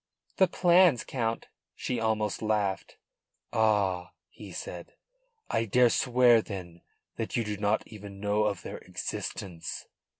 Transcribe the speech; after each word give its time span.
"The 0.37 0.47
plans, 0.47 1.03
Count!" 1.03 1.45
She 1.75 1.99
almost 1.99 2.41
laughed. 2.41 2.97
"Ah!" 3.53 4.13
he 4.29 4.51
said. 4.51 4.95
"I 5.47 5.65
dare 5.65 5.91
swear 5.91 6.41
then 6.41 6.81
that 7.17 7.35
you 7.35 7.43
do 7.43 7.57
not 7.57 7.85
even 7.85 8.19
know 8.19 8.45
of 8.45 8.63
their 8.63 8.79
existence." 8.79 9.85